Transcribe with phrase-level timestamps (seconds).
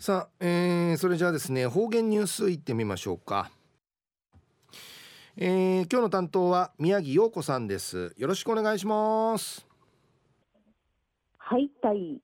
[0.00, 3.50] さあ、えー、それじゃあですね方言ニュースいってみましょうか、
[5.36, 8.14] えー、今日の担当は宮城陽子さんです。
[8.16, 9.66] よろしくお願いします。
[11.38, 12.20] はいたい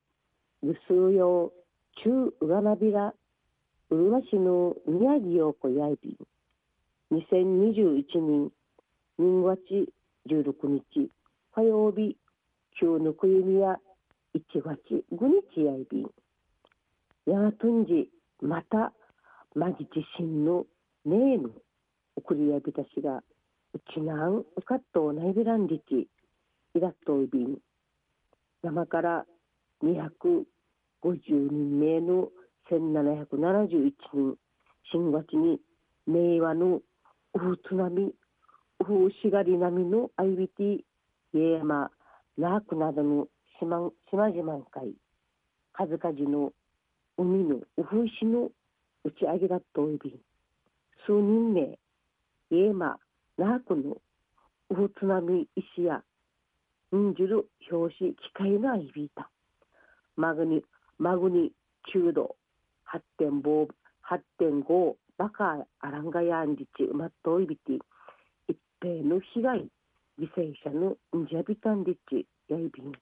[0.63, 1.53] ぐすうよ
[2.05, 3.13] 中うがなびら
[3.91, 6.17] うるま市の宮城陽子やいびん。
[7.13, 8.53] 2021年
[9.19, 9.59] 2月
[10.31, 11.11] 16日
[11.53, 12.17] 火曜日
[12.79, 13.81] 旧のくゆみや
[14.37, 14.79] 1月
[15.13, 16.11] 5日やいびん。
[17.27, 18.11] やがとんじ
[18.43, 18.93] また
[19.55, 20.67] まぎ自身の
[21.05, 21.51] ねえの
[22.17, 23.23] 送りやびたしが
[23.73, 26.09] うちなんうかっとないびらんりち
[26.75, 27.59] いらっといびん
[28.63, 29.25] 山から
[29.83, 30.45] 250
[31.27, 32.29] 人目の
[32.71, 34.37] 1771人
[34.93, 35.61] 新月に
[36.07, 36.81] 明和の
[37.35, 38.15] ウフ津波
[38.81, 40.79] ウフしがり並みのアイビティ
[41.33, 41.91] 家山
[42.39, 43.29] ナークなどの
[43.59, 44.93] 島島々会
[45.73, 46.53] 数々の
[47.17, 48.51] 海のウフ石の
[49.05, 50.21] 打ち上げだとおび
[51.07, 51.79] 数人名
[52.51, 52.99] 家山
[53.39, 53.97] ナークの
[54.71, 56.03] ウフ津波石や
[56.97, 59.31] んじる表紙機械のアイビータ
[60.17, 60.63] マグニ
[60.99, 61.53] マグニ
[61.93, 62.37] チュード
[63.21, 67.79] 8.5バカアランガヤンリチウマットイビティ
[68.49, 69.69] 一平の被害
[70.21, 72.93] 犠牲者のンジャビタンリチヤイビン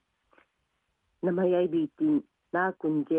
[1.21, 3.15] 生ヤイビーティンナークンジ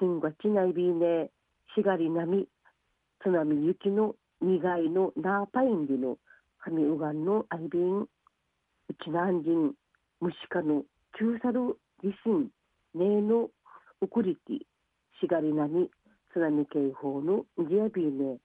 [0.00, 1.30] 金がちないびね。
[1.76, 2.48] しがりなみ
[3.22, 6.16] 津波雪のにがいのなあぱいんでの
[6.58, 8.08] 神うがんのあいびんう
[9.04, 9.74] ちなんじん
[10.20, 10.82] むしかの
[11.16, 12.44] きゅうさるりしん
[12.98, 13.50] ねえの
[14.00, 14.58] ウくりティ。
[15.20, 15.90] しがりなみ
[16.32, 18.38] 津波警報のジアビーね。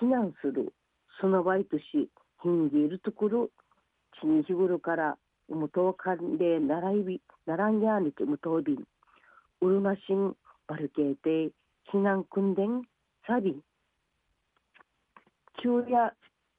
[0.00, 0.72] 避難する
[1.20, 1.84] そのわいとし
[2.42, 3.50] ひんでいるところ。
[4.18, 5.18] ちにひごろから
[5.50, 8.84] もとうかんでならいびならんやあにてむとうびん
[9.60, 10.34] うるましん
[10.68, 11.52] バルケーテ
[11.92, 12.82] 避難訓練
[13.26, 13.56] サビ
[15.62, 16.12] 中夜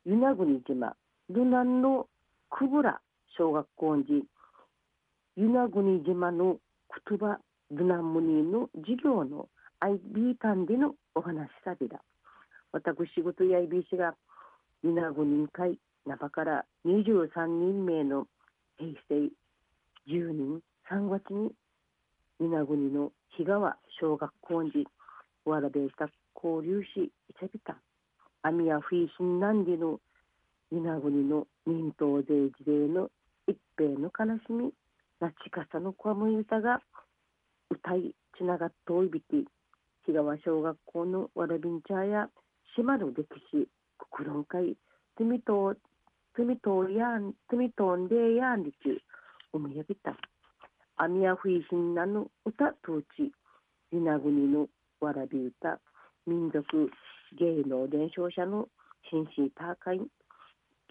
[0.05, 0.95] 与那国島
[1.29, 2.07] ルナンの
[2.49, 3.01] クブラ
[3.37, 4.23] 小学校に
[5.35, 6.57] 与那国島の
[7.09, 7.37] 言葉
[7.71, 9.49] ルナンムニーの授業の
[9.81, 12.01] IB 間でのお話さびだ
[12.71, 14.15] 私事や IB 氏が
[14.83, 18.25] 与那国人会中から23人名の
[18.77, 19.29] 平成
[20.07, 21.51] 10人3月に
[22.39, 24.87] 与那国の日川小学校に
[25.45, 27.77] わらべした交流しいちゃびた。
[28.43, 29.99] 網やフィーシンナンディの
[30.71, 33.09] 与那国の民党税事例の
[33.47, 34.73] 一平の悲しみ
[35.19, 36.81] なちかさのこむい歌が
[37.69, 39.45] 歌いつながっといびき
[40.05, 42.29] 日川小学校のわらびんちゃや
[42.75, 43.67] 島の歴史
[44.11, 44.77] 国論会
[45.17, 45.75] テミト
[46.35, 49.01] テミトやんテミトンでやんりち
[49.53, 50.15] おみやびた。
[50.99, 53.31] アミヤフイヒンナの歌統治。
[53.91, 54.67] リナグニの
[54.99, 55.79] わらび歌。
[56.25, 56.89] 民族
[57.37, 58.67] 芸能伝承者の
[59.11, 60.01] 紳士ターカイ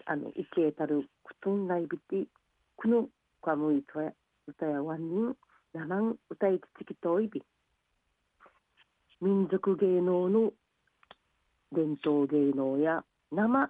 [0.05, 2.25] あのイケータルクトンナイビティ
[2.77, 3.09] クノ
[3.41, 4.13] カムイトヤ
[4.47, 5.35] 歌やワンニン
[5.73, 7.43] ナマン歌いつきといび。
[9.19, 10.53] 民族芸能の
[11.73, 13.03] 伝統芸能や
[13.33, 13.69] 生。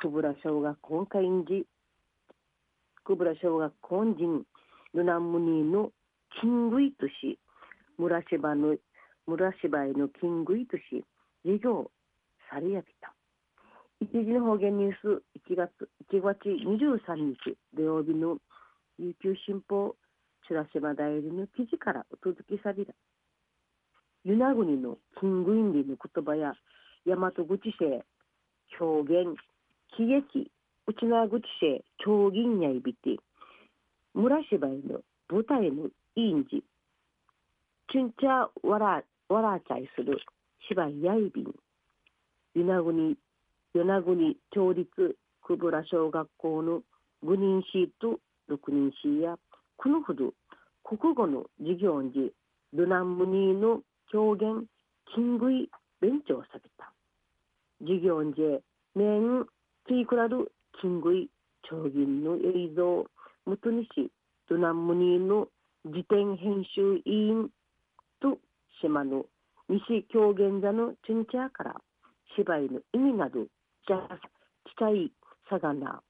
[0.00, 1.66] 久ブラ小学校会員時
[3.04, 4.44] 久ブラ小学校人。
[4.94, 5.90] ルナムニーの
[6.40, 7.38] キングイトシ
[7.98, 8.76] 村芝の
[9.26, 11.04] 村芝居のキングイトシ
[11.44, 11.90] 授業
[12.50, 13.14] されやびた
[14.00, 15.70] 一時の方言ニュース1月
[16.10, 18.38] 1月23日土曜日の
[18.98, 19.94] 琉球新報
[20.48, 22.92] チュラシマ代理の記事からお届けさびだ
[24.24, 26.54] 与那国のキングインディの言葉や
[27.06, 27.46] 大和口
[27.78, 28.04] 世
[28.80, 29.36] 表現
[29.96, 30.50] 喜劇
[30.86, 33.16] 内縄口世超銀やいびて
[34.14, 36.62] 村芝居の舞台のインジ
[37.92, 40.20] チュンチャわらわらちゃいする
[40.68, 41.54] 芝居やいびん
[42.54, 43.16] 与那国
[43.72, 44.86] 与那国町立
[45.42, 46.82] 久保ら小学校の
[47.24, 49.38] 5人シート6人シーや
[49.76, 50.32] このほど
[50.82, 52.32] 国語の授業に
[52.72, 53.82] ルナンムニーの
[54.12, 54.66] 表現
[55.14, 55.68] 金食
[56.00, 56.92] 勉強された。
[57.80, 58.34] 授業に
[58.94, 59.46] 面
[59.86, 61.28] ついくらる金食い
[61.68, 63.06] 長銀の映像
[63.50, 64.10] むとにし
[64.48, 65.48] ルナムニーの
[65.84, 67.50] 辞典編集委員
[68.22, 68.38] と
[68.80, 69.24] 島の
[69.68, 71.74] 西狂言座のチュンチャーから
[72.36, 73.40] 芝居の意味など
[73.88, 74.06] じゃ
[74.78, 75.12] 近い
[75.48, 76.00] さがな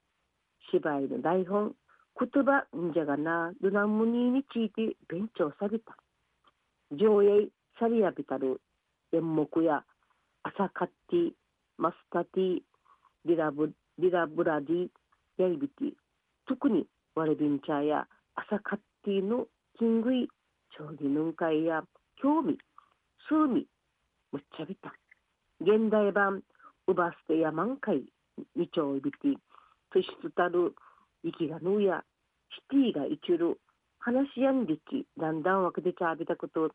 [0.71, 1.73] 芝居の台本
[2.19, 5.97] 言葉んじゃがなルナムニーについて勉強された。
[6.93, 7.49] 上映
[7.79, 8.61] サリアビタル
[9.15, 9.85] 演目や
[10.43, 11.31] アサカッティ
[11.79, 12.59] マスタティ
[13.25, 14.89] リラブリラブラディ
[15.39, 15.91] ヤイビティ
[16.47, 16.87] 特に
[17.20, 19.44] ワレビンチャーやアサカッティの
[19.78, 20.26] キングイ
[20.75, 21.82] 調理の会や
[22.17, 22.56] 興味
[23.28, 23.67] 数味
[24.32, 24.94] むっちゃびた。
[25.61, 26.40] 現代版
[26.88, 28.05] ウバステや満開
[28.56, 29.19] 二丁いびて
[29.93, 30.75] としつたる
[31.22, 32.05] 息がぬや
[32.72, 33.61] シティがいちる
[33.99, 36.70] 話しやんりきだんだんわけでちゃびたこと。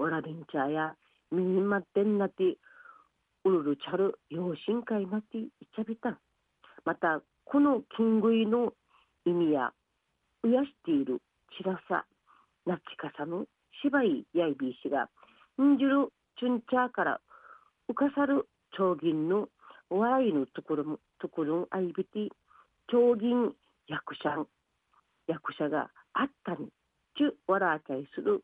[0.00, 0.94] オラビンチャーや
[1.30, 2.56] ミニマってんなて
[3.44, 6.18] ウルルチャル養親会なていちゃびた。
[6.84, 8.72] またこの金食いの
[9.26, 9.72] 意味や
[10.42, 11.20] 増やしている
[11.58, 12.06] ちらさ
[12.64, 13.44] なちかさの
[13.82, 15.08] 芝居やいびいしが
[15.60, 16.08] んじる
[16.38, 17.20] チュンチャーから
[17.90, 19.48] 浮かさる長銀の
[19.90, 22.30] お笑いのところもところあいびて
[22.88, 23.52] 長銀
[23.88, 24.46] 役者
[25.26, 26.68] 役者があったに
[27.18, 28.42] ちゅ笑あたいする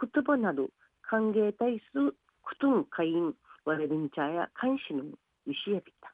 [0.00, 0.68] 言葉など
[1.02, 3.34] 歓迎対することん会員
[3.64, 5.04] われんちゃや監視の
[5.46, 6.12] 石やびた。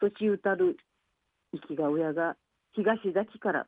[0.00, 0.76] 土地うたる
[1.52, 2.36] 生きが親が
[2.74, 3.66] 東崎から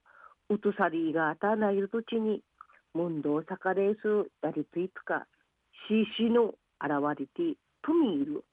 [0.50, 2.42] うとさりがあたないる土地に
[2.94, 5.26] 問答さかれすだりついつか
[5.88, 8.44] ししの現れてとみいる。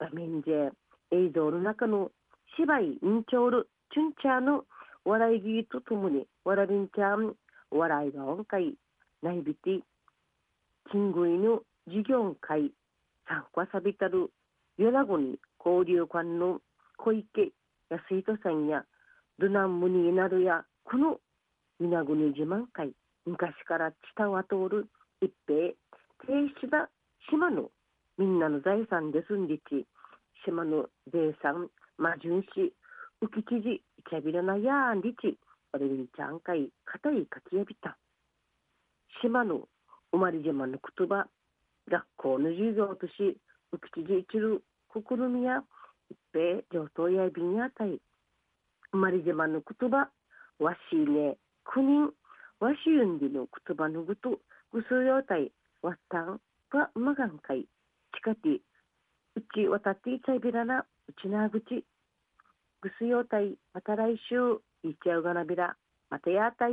[0.00, 0.70] 場面で
[1.12, 2.10] 映像の中の
[2.56, 4.64] 芝居インチョールチュンチャーの
[5.04, 7.34] 笑いぎとともに笑りんちゃん
[7.70, 8.74] 笑いが音階
[9.22, 9.80] ないびて
[10.90, 12.72] 金具の事業会
[13.28, 14.30] 参加さびたる
[14.78, 16.60] 与那国交流館の
[16.96, 17.52] 小池
[17.90, 18.84] 安人さんや
[19.40, 21.16] ルナンムになるやこの
[21.80, 22.92] 稲国自慢会
[23.24, 24.86] 昔から伝わ通る
[25.22, 25.72] 一平
[26.26, 26.90] 停止だ
[27.30, 27.70] 島の
[28.18, 29.86] みんなの財産ですんりち
[30.44, 32.74] 島の税産魔順し
[33.24, 35.38] 浮き記事いちゃびらなやんりち
[35.72, 37.96] われりちゃんかいかたいかきやびた。
[39.22, 39.68] 島の
[40.12, 41.24] 生まれ島の言葉
[41.90, 43.40] 学校の授業とし
[43.72, 45.62] 浮き記事一る試みや
[46.10, 47.98] 一平上等やびんやたい。
[48.92, 50.08] 生まれ島の言葉
[50.58, 52.12] わしいね国人
[52.60, 54.38] わしゆんりの言葉のぐと
[54.72, 55.50] ぐすようたい
[55.82, 56.40] わったん
[56.72, 57.66] はまがんかい。
[58.16, 58.60] ちかて
[59.36, 61.84] うちわたっていちゃいびらなうちなぐち。
[62.82, 65.76] ぐすようたいまた来週いっちゃうがなびら
[66.10, 66.72] またやたい。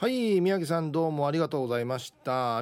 [0.00, 2.56] はい宮城さんどうもありがとうございました。